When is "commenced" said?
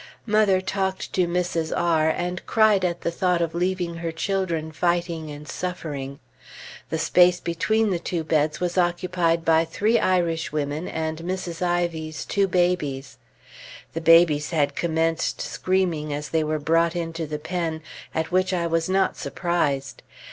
14.75-15.39